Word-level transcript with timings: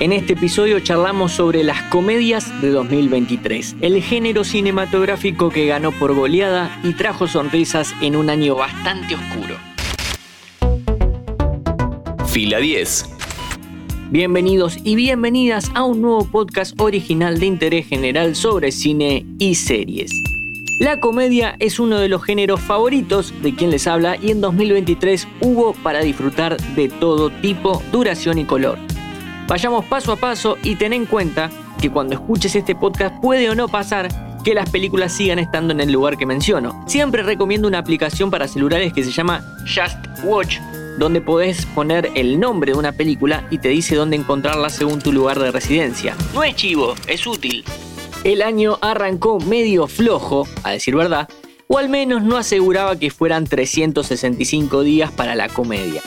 En 0.00 0.12
este 0.12 0.32
episodio 0.32 0.80
charlamos 0.80 1.32
sobre 1.32 1.62
las 1.62 1.80
comedias 1.84 2.60
de 2.60 2.70
2023, 2.70 3.76
el 3.80 4.02
género 4.02 4.42
cinematográfico 4.42 5.50
que 5.50 5.66
ganó 5.66 5.92
por 5.92 6.14
goleada 6.14 6.80
y 6.82 6.94
trajo 6.94 7.28
sonrisas 7.28 7.94
en 8.02 8.16
un 8.16 8.28
año 8.28 8.56
bastante 8.56 9.14
oscuro. 9.14 9.56
Fila 12.26 12.58
10. 12.58 13.08
Bienvenidos 14.10 14.78
y 14.82 14.96
bienvenidas 14.96 15.70
a 15.74 15.84
un 15.84 16.02
nuevo 16.02 16.28
podcast 16.28 16.78
original 16.80 17.38
de 17.38 17.46
interés 17.46 17.86
general 17.86 18.34
sobre 18.34 18.72
cine 18.72 19.24
y 19.38 19.54
series. 19.54 20.10
La 20.80 20.98
comedia 20.98 21.54
es 21.60 21.78
uno 21.78 22.00
de 22.00 22.08
los 22.08 22.24
géneros 22.24 22.60
favoritos 22.60 23.32
de 23.42 23.54
quien 23.54 23.70
les 23.70 23.86
habla 23.86 24.16
y 24.20 24.32
en 24.32 24.40
2023 24.40 25.28
hubo 25.40 25.72
para 25.72 26.00
disfrutar 26.00 26.56
de 26.74 26.88
todo 26.88 27.30
tipo, 27.30 27.80
duración 27.92 28.38
y 28.38 28.44
color. 28.44 28.76
Vayamos 29.46 29.84
paso 29.84 30.12
a 30.12 30.16
paso 30.16 30.56
y 30.62 30.76
ten 30.76 30.92
en 30.92 31.04
cuenta 31.04 31.50
que 31.80 31.90
cuando 31.90 32.14
escuches 32.14 32.56
este 32.56 32.74
podcast 32.74 33.20
puede 33.20 33.50
o 33.50 33.54
no 33.54 33.68
pasar 33.68 34.08
que 34.42 34.54
las 34.54 34.70
películas 34.70 35.12
sigan 35.12 35.38
estando 35.38 35.72
en 35.72 35.80
el 35.80 35.92
lugar 35.92 36.16
que 36.16 36.26
menciono. 36.26 36.84
Siempre 36.86 37.22
recomiendo 37.22 37.68
una 37.68 37.78
aplicación 37.78 38.30
para 38.30 38.48
celulares 38.48 38.92
que 38.92 39.04
se 39.04 39.10
llama 39.10 39.44
Just 39.66 39.98
Watch, 40.24 40.58
donde 40.98 41.20
podés 41.20 41.66
poner 41.66 42.10
el 42.14 42.40
nombre 42.40 42.72
de 42.72 42.78
una 42.78 42.92
película 42.92 43.46
y 43.50 43.58
te 43.58 43.68
dice 43.68 43.96
dónde 43.96 44.16
encontrarla 44.16 44.70
según 44.70 45.00
tu 45.00 45.12
lugar 45.12 45.38
de 45.38 45.50
residencia. 45.50 46.16
No 46.32 46.42
es 46.42 46.56
chivo, 46.56 46.94
es 47.06 47.26
útil. 47.26 47.64
El 48.22 48.40
año 48.40 48.78
arrancó 48.80 49.40
medio 49.40 49.86
flojo, 49.88 50.48
a 50.62 50.70
decir 50.70 50.96
verdad, 50.96 51.28
o 51.66 51.76
al 51.76 51.90
menos 51.90 52.22
no 52.22 52.38
aseguraba 52.38 52.98
que 52.98 53.10
fueran 53.10 53.46
365 53.46 54.82
días 54.82 55.10
para 55.12 55.34
la 55.34 55.48
comedia. 55.48 56.02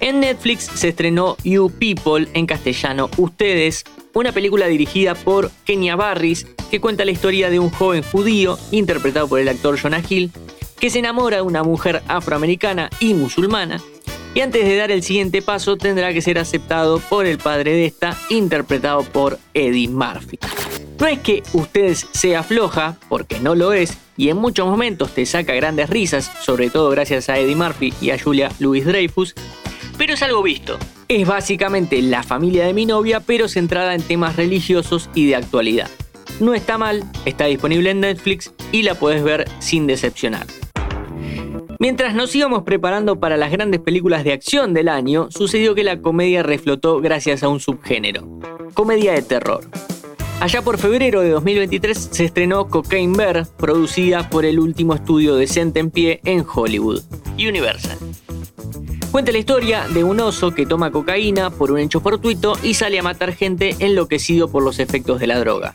En 0.00 0.20
Netflix 0.20 0.64
se 0.64 0.88
estrenó 0.88 1.36
You 1.42 1.70
People, 1.70 2.28
en 2.34 2.46
castellano 2.46 3.10
Ustedes, 3.16 3.84
una 4.12 4.32
película 4.32 4.66
dirigida 4.66 5.14
por 5.14 5.50
Kenya 5.64 5.96
Barris 5.96 6.46
que 6.70 6.80
cuenta 6.80 7.04
la 7.04 7.10
historia 7.12 7.50
de 7.50 7.58
un 7.58 7.70
joven 7.70 8.02
judío, 8.02 8.58
interpretado 8.70 9.28
por 9.28 9.40
el 9.40 9.48
actor 9.48 9.78
Jonah 9.80 10.02
Hill, 10.06 10.30
que 10.78 10.90
se 10.90 10.98
enamora 10.98 11.36
de 11.36 11.42
una 11.42 11.62
mujer 11.62 12.02
afroamericana 12.08 12.90
y 13.00 13.14
musulmana, 13.14 13.80
y 14.34 14.40
antes 14.40 14.66
de 14.66 14.76
dar 14.76 14.90
el 14.90 15.02
siguiente 15.02 15.40
paso 15.40 15.76
tendrá 15.76 16.12
que 16.12 16.20
ser 16.20 16.38
aceptado 16.38 16.98
por 16.98 17.24
el 17.24 17.38
padre 17.38 17.72
de 17.72 17.86
esta, 17.86 18.18
interpretado 18.28 19.02
por 19.02 19.38
Eddie 19.54 19.88
Murphy. 19.88 20.38
No 21.00 21.06
es 21.06 21.20
que 21.20 21.42
Ustedes 21.52 22.06
sea 22.12 22.42
floja, 22.42 22.98
porque 23.08 23.38
no 23.38 23.54
lo 23.54 23.72
es, 23.72 23.96
y 24.16 24.28
en 24.28 24.36
muchos 24.36 24.66
momentos 24.66 25.14
te 25.14 25.24
saca 25.24 25.54
grandes 25.54 25.88
risas, 25.88 26.30
sobre 26.42 26.68
todo 26.68 26.90
gracias 26.90 27.28
a 27.28 27.38
Eddie 27.38 27.56
Murphy 27.56 27.94
y 28.00 28.10
a 28.10 28.18
Julia 28.18 28.50
Louis 28.58 28.84
Dreyfus, 28.84 29.34
pero 29.98 30.14
es 30.14 30.22
algo 30.22 30.42
visto. 30.42 30.78
Es 31.08 31.26
básicamente 31.26 32.00
la 32.02 32.22
familia 32.22 32.66
de 32.66 32.74
mi 32.74 32.86
novia, 32.86 33.20
pero 33.20 33.48
centrada 33.48 33.94
en 33.94 34.02
temas 34.02 34.36
religiosos 34.36 35.10
y 35.14 35.26
de 35.26 35.36
actualidad. 35.36 35.90
No 36.40 36.54
está 36.54 36.78
mal, 36.78 37.04
está 37.24 37.46
disponible 37.46 37.90
en 37.90 38.00
Netflix 38.00 38.52
y 38.72 38.82
la 38.82 38.94
puedes 38.94 39.22
ver 39.22 39.48
sin 39.58 39.86
decepcionar. 39.86 40.46
Mientras 41.78 42.14
nos 42.14 42.34
íbamos 42.34 42.62
preparando 42.62 43.20
para 43.20 43.36
las 43.36 43.50
grandes 43.50 43.80
películas 43.80 44.24
de 44.24 44.32
acción 44.32 44.72
del 44.72 44.88
año, 44.88 45.28
sucedió 45.30 45.74
que 45.74 45.84
la 45.84 46.00
comedia 46.00 46.42
reflotó 46.42 47.00
gracias 47.00 47.42
a 47.42 47.48
un 47.48 47.60
subgénero, 47.60 48.26
comedia 48.74 49.12
de 49.12 49.22
terror. 49.22 49.68
Allá 50.40 50.62
por 50.62 50.78
febrero 50.78 51.20
de 51.20 51.30
2023 51.30 52.08
se 52.10 52.24
estrenó 52.24 52.68
Cocaine 52.68 53.16
Bear, 53.16 53.46
producida 53.56 54.28
por 54.28 54.44
el 54.44 54.58
último 54.58 54.94
estudio 54.94 55.36
decente 55.36 55.80
en 55.80 55.90
pie 55.90 56.20
en 56.24 56.44
Hollywood, 56.46 57.02
Universal. 57.38 57.95
Cuenta 59.16 59.32
la 59.32 59.38
historia 59.38 59.88
de 59.88 60.04
un 60.04 60.20
oso 60.20 60.54
que 60.54 60.66
toma 60.66 60.90
cocaína 60.90 61.48
por 61.48 61.72
un 61.72 61.78
hecho 61.78 62.02
fortuito 62.02 62.52
y 62.62 62.74
sale 62.74 62.98
a 62.98 63.02
matar 63.02 63.32
gente 63.32 63.74
enloquecido 63.78 64.50
por 64.50 64.62
los 64.62 64.78
efectos 64.78 65.20
de 65.20 65.26
la 65.26 65.38
droga. 65.38 65.74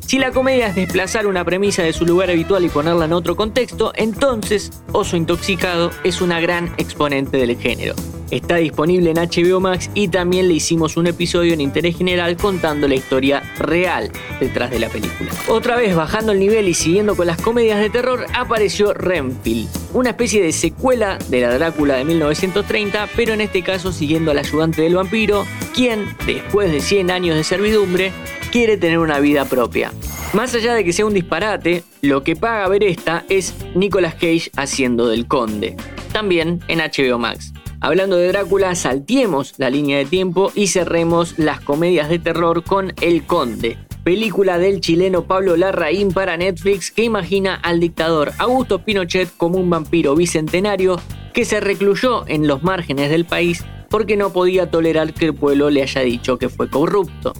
Si 0.00 0.18
la 0.18 0.32
comedia 0.32 0.66
es 0.66 0.74
desplazar 0.74 1.28
una 1.28 1.44
premisa 1.44 1.84
de 1.84 1.92
su 1.92 2.04
lugar 2.04 2.28
habitual 2.28 2.64
y 2.64 2.68
ponerla 2.68 3.04
en 3.04 3.12
otro 3.12 3.36
contexto, 3.36 3.92
entonces 3.94 4.82
Oso 4.90 5.16
Intoxicado 5.16 5.92
es 6.02 6.20
una 6.20 6.40
gran 6.40 6.74
exponente 6.76 7.36
del 7.36 7.56
género. 7.56 7.94
Está 8.32 8.56
disponible 8.56 9.10
en 9.10 9.18
HBO 9.18 9.60
Max 9.60 9.90
y 9.92 10.08
también 10.08 10.48
le 10.48 10.54
hicimos 10.54 10.96
un 10.96 11.06
episodio 11.06 11.52
en 11.52 11.60
interés 11.60 11.98
general 11.98 12.38
contando 12.38 12.88
la 12.88 12.94
historia 12.94 13.42
real 13.58 14.10
detrás 14.40 14.70
de 14.70 14.78
la 14.78 14.88
película. 14.88 15.30
Otra 15.48 15.76
vez 15.76 15.94
bajando 15.94 16.32
el 16.32 16.38
nivel 16.38 16.66
y 16.66 16.72
siguiendo 16.72 17.14
con 17.14 17.26
las 17.26 17.36
comedias 17.36 17.78
de 17.78 17.90
terror, 17.90 18.24
apareció 18.32 18.94
Renfield, 18.94 19.68
una 19.92 20.08
especie 20.08 20.42
de 20.42 20.52
secuela 20.52 21.18
de 21.28 21.42
la 21.42 21.52
Drácula 21.58 21.96
de 21.96 22.06
1930, 22.06 23.10
pero 23.14 23.34
en 23.34 23.42
este 23.42 23.60
caso 23.60 23.92
siguiendo 23.92 24.30
al 24.30 24.38
ayudante 24.38 24.80
del 24.80 24.94
vampiro, 24.94 25.44
quien, 25.74 26.06
después 26.24 26.72
de 26.72 26.80
100 26.80 27.10
años 27.10 27.36
de 27.36 27.44
servidumbre, 27.44 28.12
quiere 28.50 28.78
tener 28.78 28.98
una 28.98 29.20
vida 29.20 29.44
propia. 29.44 29.92
Más 30.32 30.54
allá 30.54 30.72
de 30.72 30.84
que 30.84 30.94
sea 30.94 31.04
un 31.04 31.12
disparate, 31.12 31.84
lo 32.00 32.24
que 32.24 32.34
paga 32.34 32.66
ver 32.68 32.82
esta 32.82 33.26
es 33.28 33.54
Nicolas 33.74 34.14
Cage 34.14 34.50
haciendo 34.56 35.06
del 35.06 35.26
conde, 35.26 35.76
también 36.14 36.60
en 36.68 36.78
HBO 36.78 37.18
Max. 37.18 37.52
Hablando 37.82 38.16
de 38.16 38.28
Drácula, 38.28 38.76
saltiemos 38.76 39.54
la 39.56 39.68
línea 39.68 39.98
de 39.98 40.04
tiempo 40.04 40.52
y 40.54 40.68
cerremos 40.68 41.36
las 41.36 41.60
comedias 41.60 42.08
de 42.08 42.20
terror 42.20 42.62
con 42.62 42.92
El 43.00 43.26
Conde, 43.26 43.76
película 44.04 44.56
del 44.56 44.80
chileno 44.80 45.24
Pablo 45.24 45.56
Larraín 45.56 46.12
para 46.12 46.36
Netflix 46.36 46.92
que 46.92 47.02
imagina 47.02 47.56
al 47.56 47.80
dictador 47.80 48.30
Augusto 48.38 48.84
Pinochet 48.84 49.36
como 49.36 49.58
un 49.58 49.68
vampiro 49.68 50.14
bicentenario 50.14 51.00
que 51.34 51.44
se 51.44 51.58
recluyó 51.58 52.24
en 52.28 52.46
los 52.46 52.62
márgenes 52.62 53.10
del 53.10 53.24
país 53.24 53.64
porque 53.90 54.16
no 54.16 54.32
podía 54.32 54.70
tolerar 54.70 55.12
que 55.12 55.24
el 55.24 55.34
pueblo 55.34 55.68
le 55.68 55.82
haya 55.82 56.02
dicho 56.02 56.38
que 56.38 56.48
fue 56.48 56.70
corrupto. 56.70 57.32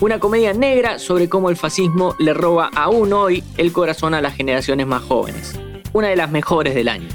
Una 0.00 0.18
comedia 0.18 0.54
negra 0.54 0.98
sobre 0.98 1.28
cómo 1.28 1.50
el 1.50 1.56
fascismo 1.56 2.16
le 2.18 2.32
roba 2.32 2.70
aún 2.74 3.12
hoy 3.12 3.44
el 3.58 3.74
corazón 3.74 4.14
a 4.14 4.22
las 4.22 4.36
generaciones 4.36 4.86
más 4.86 5.02
jóvenes. 5.02 5.60
Una 5.92 6.08
de 6.08 6.16
las 6.16 6.30
mejores 6.30 6.74
del 6.74 6.88
año. 6.88 7.08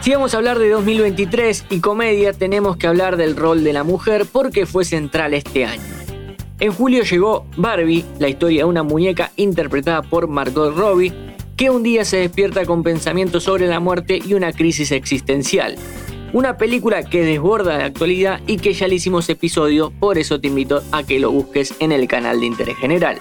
Si 0.00 0.12
vamos 0.12 0.32
a 0.32 0.38
hablar 0.38 0.58
de 0.58 0.70
2023 0.70 1.66
y 1.68 1.80
comedia, 1.80 2.32
tenemos 2.32 2.78
que 2.78 2.86
hablar 2.86 3.18
del 3.18 3.36
rol 3.36 3.62
de 3.62 3.74
la 3.74 3.84
mujer 3.84 4.24
porque 4.32 4.64
fue 4.64 4.86
central 4.86 5.34
este 5.34 5.66
año. 5.66 5.82
En 6.58 6.72
julio 6.72 7.02
llegó 7.02 7.44
Barbie, 7.58 8.06
la 8.18 8.30
historia 8.30 8.60
de 8.60 8.64
una 8.64 8.82
muñeca 8.82 9.30
interpretada 9.36 10.00
por 10.00 10.26
Margot 10.26 10.74
Robbie, 10.74 11.12
que 11.54 11.68
un 11.68 11.82
día 11.82 12.06
se 12.06 12.16
despierta 12.16 12.64
con 12.64 12.82
pensamientos 12.82 13.44
sobre 13.44 13.66
la 13.66 13.78
muerte 13.78 14.20
y 14.24 14.32
una 14.32 14.54
crisis 14.54 14.90
existencial. 14.90 15.76
Una 16.32 16.56
película 16.56 17.02
que 17.02 17.22
desborda 17.22 17.76
la 17.76 17.84
actualidad 17.84 18.40
y 18.46 18.56
que 18.56 18.72
ya 18.72 18.88
le 18.88 18.94
hicimos 18.94 19.28
episodio, 19.28 19.92
por 20.00 20.16
eso 20.16 20.40
te 20.40 20.48
invito 20.48 20.82
a 20.92 21.02
que 21.02 21.20
lo 21.20 21.30
busques 21.30 21.74
en 21.78 21.92
el 21.92 22.08
canal 22.08 22.40
de 22.40 22.46
interés 22.46 22.76
general. 22.78 23.20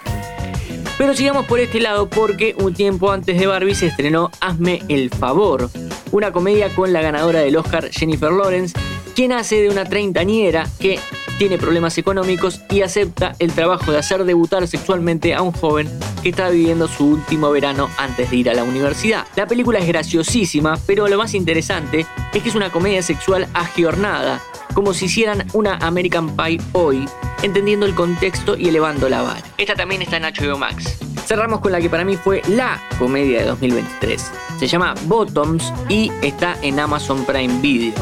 Pero 0.98 1.14
sigamos 1.14 1.46
por 1.46 1.60
este 1.60 1.82
lado 1.82 2.10
porque 2.10 2.56
un 2.58 2.74
tiempo 2.74 3.12
antes 3.12 3.38
de 3.38 3.48
Barbie 3.48 3.76
se 3.76 3.88
estrenó 3.88 4.32
Hazme 4.40 4.82
el 4.88 5.10
favor, 5.10 5.70
una 6.12 6.32
comedia 6.32 6.70
con 6.70 6.94
la 6.94 7.02
ganadora 7.02 7.40
del 7.40 7.56
Oscar 7.58 7.90
Jennifer 7.92 8.32
Lawrence, 8.32 8.78
quien 9.16 9.32
hace 9.32 9.62
de 9.62 9.70
una 9.70 9.86
treintañera 9.86 10.68
que 10.80 11.00
tiene 11.38 11.58
problemas 11.58 11.98
económicos 11.98 12.62
y 12.70 12.82
acepta 12.82 13.34
el 13.40 13.54
trabajo 13.54 13.92
de 13.92 13.98
hacer 13.98 14.26
debutar 14.26 14.68
sexualmente 14.68 15.34
a 15.34 15.42
un 15.42 15.54
joven 15.54 15.90
que 16.22 16.30
está 16.30 16.50
viviendo 16.50 16.88
su 16.88 17.06
último 17.06 17.50
verano 17.50 17.90
antes 17.98 18.30
de 18.30 18.36
ir 18.36 18.50
a 18.50 18.54
la 18.54 18.64
universidad. 18.64 19.26
La 19.38 19.48
película 19.48 19.80
es 19.80 19.88
graciosísima, 19.88 20.78
pero 20.86 21.08
lo 21.08 21.18
más 21.18 21.34
interesante 21.34 22.06
es 22.34 22.44
que 22.44 22.50
es 22.50 22.56
una 22.56 22.72
comedia 22.72 23.02
sexual 23.02 23.48
agiornada, 23.54 24.42
como 24.74 24.94
si 24.94 25.06
hicieran 25.06 25.48
una 25.54 25.76
American 25.78 26.36
Pie 26.36 26.60
hoy, 26.74 27.08
entendiendo 27.42 27.86
el 27.86 27.96
contexto 27.96 28.58
y 28.58 28.68
elevando 28.68 29.08
la 29.08 29.22
vara. 29.22 29.44
Esta 29.58 29.76
también 29.76 30.02
está 30.02 30.18
en 30.18 30.24
HBO 30.24 30.58
Max. 30.58 31.09
Cerramos 31.30 31.60
con 31.60 31.72
la 31.72 31.80
que 31.80 31.92
para 31.92 32.04
mí 32.04 32.16
fue 32.16 32.42
la 32.48 32.82
comedia 32.98 33.42
de 33.42 33.46
2023. 33.46 34.32
Se 34.58 34.66
llama 34.66 34.96
Bottoms 35.04 35.72
y 35.88 36.12
está 36.24 36.58
en 36.64 36.80
Amazon 36.80 37.24
Prime 37.24 37.62
Video. 37.62 37.94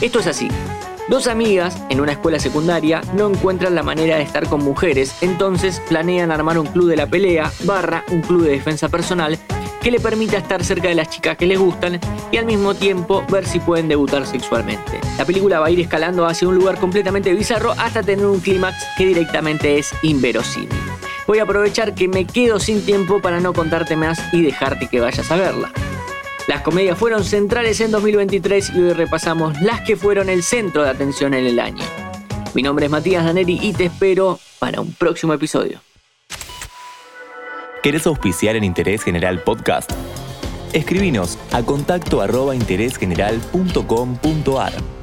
Esto 0.00 0.20
es 0.20 0.26
así. 0.26 0.48
Dos 1.06 1.26
amigas 1.26 1.76
en 1.90 2.00
una 2.00 2.12
escuela 2.12 2.38
secundaria 2.38 3.02
no 3.14 3.28
encuentran 3.28 3.74
la 3.74 3.82
manera 3.82 4.16
de 4.16 4.22
estar 4.22 4.48
con 4.48 4.64
mujeres, 4.64 5.14
entonces 5.20 5.82
planean 5.86 6.30
armar 6.30 6.58
un 6.58 6.64
club 6.64 6.88
de 6.88 6.96
la 6.96 7.06
pelea, 7.06 7.52
barra 7.64 8.04
un 8.10 8.22
club 8.22 8.44
de 8.44 8.52
defensa 8.52 8.88
personal, 8.88 9.38
que 9.82 9.90
le 9.90 10.00
permita 10.00 10.38
estar 10.38 10.64
cerca 10.64 10.88
de 10.88 10.94
las 10.94 11.10
chicas 11.10 11.36
que 11.36 11.44
les 11.44 11.58
gustan 11.58 12.00
y 12.30 12.38
al 12.38 12.46
mismo 12.46 12.74
tiempo 12.74 13.22
ver 13.30 13.44
si 13.44 13.60
pueden 13.60 13.86
debutar 13.86 14.24
sexualmente. 14.24 14.98
La 15.18 15.26
película 15.26 15.60
va 15.60 15.66
a 15.66 15.70
ir 15.70 15.80
escalando 15.80 16.24
hacia 16.24 16.48
un 16.48 16.54
lugar 16.54 16.80
completamente 16.80 17.34
bizarro 17.34 17.72
hasta 17.72 18.02
tener 18.02 18.24
un 18.24 18.40
clímax 18.40 18.82
que 18.96 19.04
directamente 19.04 19.78
es 19.78 19.94
inverosímil. 20.02 20.91
Voy 21.26 21.38
a 21.38 21.44
aprovechar 21.44 21.94
que 21.94 22.08
me 22.08 22.26
quedo 22.26 22.58
sin 22.58 22.84
tiempo 22.84 23.20
para 23.20 23.40
no 23.40 23.52
contarte 23.52 23.96
más 23.96 24.20
y 24.32 24.42
dejarte 24.42 24.88
que 24.88 25.00
vayas 25.00 25.30
a 25.30 25.36
verla. 25.36 25.72
Las 26.48 26.62
comedias 26.62 26.98
fueron 26.98 27.24
centrales 27.24 27.80
en 27.80 27.92
2023 27.92 28.70
y 28.70 28.80
hoy 28.80 28.92
repasamos 28.92 29.60
las 29.62 29.82
que 29.82 29.96
fueron 29.96 30.28
el 30.28 30.42
centro 30.42 30.82
de 30.82 30.90
atención 30.90 31.34
en 31.34 31.46
el 31.46 31.60
año. 31.60 31.84
Mi 32.54 32.62
nombre 32.62 32.86
es 32.86 32.90
Matías 32.90 33.24
Daneri 33.24 33.58
y 33.62 33.72
te 33.72 33.84
espero 33.84 34.40
para 34.58 34.80
un 34.80 34.92
próximo 34.92 35.32
episodio. 35.32 35.80
¿Querés 37.82 38.06
auspiciar 38.06 38.56
en 38.56 38.64
Interés 38.64 39.02
General 39.02 39.42
Podcast? 39.42 39.90
Escribinos 40.72 41.38
a 41.52 41.62
contacto 41.62 42.20
arroba 42.20 42.54
interésgeneral.com.ar. 42.54 45.01